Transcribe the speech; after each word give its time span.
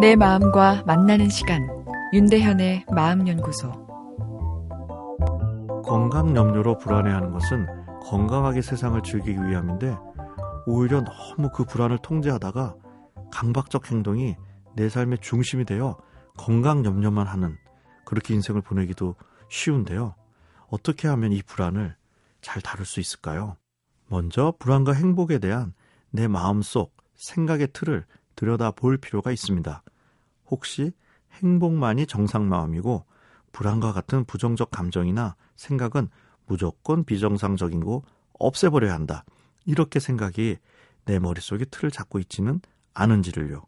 내 0.00 0.14
마음과 0.14 0.84
만나는 0.86 1.28
시간 1.28 1.66
윤대현의 2.12 2.86
마음연구소 2.94 3.72
건강 5.84 6.36
염려로 6.36 6.78
불안해하는 6.78 7.32
것은 7.32 7.66
건강하게 8.02 8.62
세상을 8.62 9.02
즐기기 9.02 9.36
위함인데 9.36 9.96
오히려 10.66 11.02
너무 11.02 11.50
그 11.52 11.64
불안을 11.64 11.98
통제하다가 11.98 12.76
강박적 13.32 13.90
행동이 13.90 14.36
내 14.76 14.88
삶의 14.88 15.18
중심이 15.20 15.64
되어 15.64 15.96
건강 16.36 16.84
염려만 16.84 17.26
하는 17.26 17.56
그렇게 18.04 18.34
인생을 18.34 18.62
보내기도 18.62 19.16
쉬운데요. 19.50 20.14
어떻게 20.68 21.08
하면 21.08 21.32
이 21.32 21.42
불안을 21.42 21.96
잘 22.40 22.62
다룰 22.62 22.86
수 22.86 23.00
있을까요? 23.00 23.56
먼저 24.06 24.54
불안과 24.60 24.92
행복에 24.92 25.38
대한 25.38 25.72
내 26.10 26.28
마음속 26.28 26.96
생각의 27.16 27.70
틀을 27.72 28.04
들여다 28.38 28.70
볼 28.70 28.96
필요가 28.98 29.32
있습니다. 29.32 29.82
혹시 30.50 30.92
행복만이 31.32 32.06
정상 32.06 32.48
마음이고 32.48 33.04
불안과 33.52 33.92
같은 33.92 34.24
부정적 34.24 34.70
감정이나 34.70 35.36
생각은 35.56 36.08
무조건 36.46 37.04
비정상적인 37.04 37.80
거 37.80 38.02
없애버려야 38.38 38.92
한다. 38.94 39.24
이렇게 39.64 40.00
생각이 40.00 40.56
내 41.04 41.18
머릿속에 41.18 41.64
틀을 41.66 41.90
잡고 41.90 42.18
있지는 42.18 42.60
않은지를요. 42.94 43.62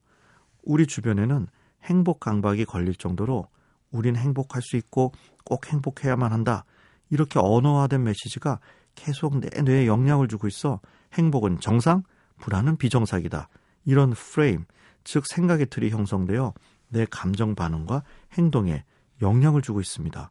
우리 0.65 0.87
주변에는 0.87 1.47
행복 1.85 2.21
강박이 2.21 2.65
걸릴 2.65 2.95
정도로 2.95 3.49
우린 3.91 4.17
행복할 4.17 4.63
수 4.63 4.77
있고 4.77 5.13
꼭 5.45 5.67
행복해야만 5.67 6.33
한다. 6.33 6.65
이렇게 7.11 7.39
언어화된 7.39 8.03
메시지가 8.05 8.61
계속 8.95 9.39
내 9.41 9.49
뇌에 9.63 9.87
영향을 9.87 10.29
주고 10.29 10.47
있어 10.47 10.81
행복은 11.15 11.61
정상, 11.61 12.03
불안은 12.39 12.77
비정상이다. 12.77 13.49
이런 13.85 14.11
프레임, 14.11 14.65
즉 15.05 15.27
생각의 15.27 15.67
틀이 15.67 15.91
형성되어 15.91 16.55
내 16.89 17.07
감정 17.07 17.55
반응과 17.55 18.03
행동에 18.33 18.85
영향을 19.23 19.63
주고 19.63 19.81
있습니다. 19.81 20.31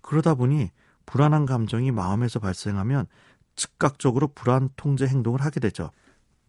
그러다 0.00 0.34
보니 0.34 0.70
불안한 1.06 1.46
감정이 1.46 1.90
마음에서 1.90 2.38
발생하면 2.38 3.06
즉각적으로 3.56 4.28
불안 4.28 4.68
통제 4.76 5.06
행동을 5.06 5.40
하게 5.40 5.60
되죠. 5.60 5.90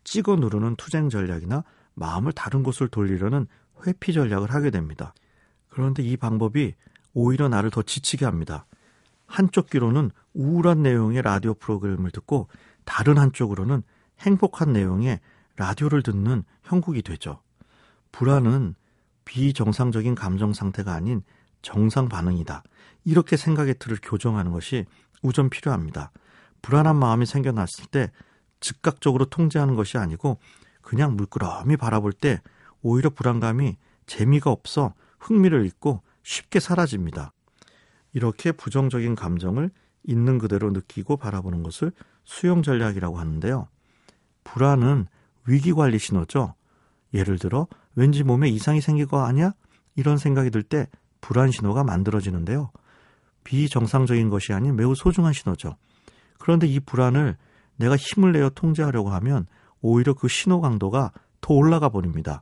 찍어 0.04 0.36
누르는 0.38 0.76
투쟁 0.76 1.10
전략이나 1.10 1.64
마음을 1.94 2.32
다른 2.32 2.64
곳을 2.64 2.88
돌리려는 2.88 3.48
회피 3.86 4.14
전략을 4.14 4.54
하게 4.54 4.70
됩니다. 4.70 5.14
그런데 5.70 6.04
이 6.04 6.18
방법이 6.18 6.76
오히려 7.14 7.50
나를 7.50 7.70
더 7.70 7.82
지치게 7.82 8.26
합니다. 8.26 8.66
한쪽 9.26 9.70
귀로는 9.70 10.12
우울한 10.34 10.82
내용의 10.82 11.22
라디오 11.22 11.54
프로그램을 11.54 12.12
듣고 12.12 12.48
다른 12.86 13.18
한쪽으로는 13.18 13.84
행복한 14.20 14.74
내용의 14.74 15.20
라디오를 15.56 16.02
듣는 16.04 16.44
형국이 16.64 17.02
되죠. 17.02 17.42
불안은 18.12 18.76
비정상적인 19.26 20.16
감정 20.16 20.54
상태가 20.54 20.94
아닌 20.94 21.22
정상 21.62 22.10
반응이다. 22.10 22.64
이렇게 23.06 23.38
생각의 23.38 23.76
틀을 23.80 23.98
교정하는 24.02 24.52
것이 24.52 24.86
우선 25.22 25.50
필요합니다. 25.50 26.12
불안한 26.62 26.96
마음이 26.96 27.26
생겨났을 27.26 27.86
때 27.86 28.12
즉각적으로 28.60 29.26
통제하는 29.26 29.76
것이 29.76 29.98
아니고 29.98 30.40
그냥 30.82 31.16
물끄러미 31.16 31.78
바라볼 31.78 32.14
때 32.14 32.42
오히려 32.82 33.10
불안감이 33.10 33.78
재미가 34.06 34.52
없어 34.52 34.94
흥미를 35.20 35.66
잃고 35.66 36.02
쉽게 36.24 36.60
사라집니다. 36.60 37.34
이렇게 38.14 38.52
부정적인 38.52 39.16
감정을 39.16 39.70
있는 40.04 40.38
그대로 40.40 40.72
느끼고 40.72 41.18
바라보는 41.18 41.64
것을 41.64 41.92
수용 42.24 42.64
전략이라고 42.64 43.20
하는데요. 43.20 43.68
불안은 44.44 45.08
위기 45.46 45.74
관리 45.74 46.00
신호죠. 46.00 46.56
예를 47.14 47.38
들어 47.38 47.68
왠지 48.00 48.24
몸에 48.24 48.48
이상이 48.48 48.80
생길 48.80 49.08
거 49.08 49.26
아니야? 49.26 49.52
이런 49.98 50.16
생각이 50.16 50.52
들 50.52 50.64
때 50.64 50.88
불안 51.20 51.52
신호가 51.52 51.84
만들어지는데요. 51.84 52.72
비정상적인 53.44 54.30
것이 54.30 54.54
아닌 54.54 54.78
매우 54.78 54.96
소중한 54.96 55.34
신호죠. 55.34 55.76
그런데 56.38 56.66
이 56.66 56.80
불안을 56.80 57.36
내가 57.76 57.98
힘을 57.98 58.32
내어 58.32 58.52
통제하려고 58.52 59.10
하면 59.10 59.48
오히려 59.82 60.14
그 60.14 60.30
신호 60.30 60.62
강도가 60.62 61.12
더 61.42 61.54
올라가 61.54 61.90
버립니다. 61.90 62.42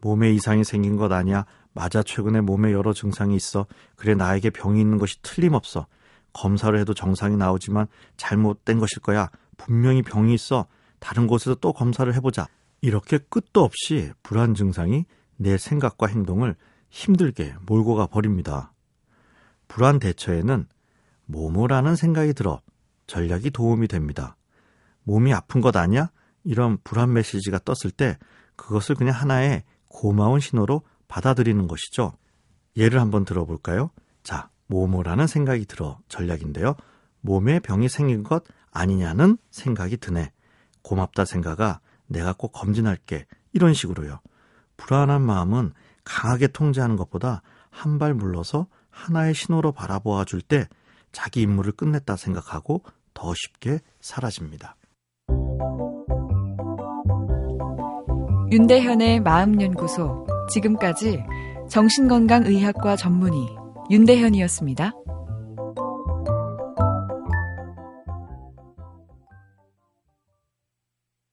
몸에 0.00 0.32
이상이 0.32 0.64
생긴 0.64 0.96
것 0.96 1.12
아니야? 1.12 1.46
맞아, 1.72 2.02
최근에 2.02 2.40
몸에 2.40 2.72
여러 2.72 2.92
증상이 2.92 3.36
있어. 3.36 3.66
그래, 3.94 4.16
나에게 4.16 4.50
병이 4.50 4.80
있는 4.80 4.98
것이 4.98 5.22
틀림없어. 5.22 5.86
검사를 6.32 6.76
해도 6.76 6.94
정상이 6.94 7.36
나오지만 7.36 7.86
잘못된 8.16 8.80
것일 8.80 9.02
거야. 9.02 9.30
분명히 9.56 10.02
병이 10.02 10.34
있어. 10.34 10.66
다른 10.98 11.28
곳에서 11.28 11.54
또 11.54 11.72
검사를 11.72 12.12
해보자. 12.12 12.48
이렇게 12.80 13.18
끝도 13.18 13.62
없이 13.62 14.12
불안 14.22 14.54
증상이 14.54 15.04
내 15.36 15.58
생각과 15.58 16.06
행동을 16.06 16.56
힘들게 16.90 17.54
몰고 17.66 17.94
가 17.94 18.06
버립니다. 18.06 18.72
불안 19.68 19.98
대처에는 19.98 20.66
모모라는 21.26 21.96
생각이 21.96 22.32
들어 22.34 22.60
전략이 23.06 23.50
도움이 23.50 23.88
됩니다. 23.88 24.36
몸이 25.02 25.32
아픈 25.32 25.60
것 25.60 25.76
아니야? 25.76 26.10
이런 26.44 26.78
불안 26.84 27.12
메시지가 27.12 27.60
떴을 27.64 27.90
때 27.92 28.18
그것을 28.56 28.94
그냥 28.94 29.14
하나의 29.14 29.64
고마운 29.88 30.40
신호로 30.40 30.82
받아들이는 31.08 31.66
것이죠. 31.68 32.12
예를 32.76 33.00
한번 33.00 33.24
들어볼까요? 33.24 33.90
자, 34.22 34.50
모모라는 34.66 35.26
생각이 35.26 35.66
들어 35.66 35.98
전략인데요. 36.08 36.74
몸에 37.20 37.60
병이 37.60 37.88
생긴 37.88 38.22
것 38.22 38.44
아니냐는 38.70 39.38
생각이 39.50 39.96
드네. 39.96 40.32
고맙다 40.82 41.24
생각아 41.24 41.80
내가 42.06 42.32
꼭 42.32 42.52
검진할게. 42.52 43.26
이런 43.52 43.74
식으로요. 43.74 44.20
불안한 44.76 45.22
마음은 45.22 45.72
강하게 46.04 46.48
통제하는 46.48 46.96
것보다 46.96 47.42
한 47.70 47.98
발 47.98 48.14
물러서 48.14 48.66
하나의 48.90 49.34
신호로 49.34 49.72
바라보아 49.72 50.24
줄 50.24 50.40
때 50.40 50.68
자기 51.12 51.42
임무를 51.42 51.72
끝냈다 51.72 52.16
생각하고 52.16 52.82
더 53.14 53.32
쉽게 53.34 53.80
사라집니다. 54.00 54.76
윤대현의 58.50 59.20
마음연구소. 59.20 60.26
지금까지 60.50 61.22
정신건강의학과 61.68 62.96
전문의 62.96 63.48
윤대현이었습니다. 63.90 64.92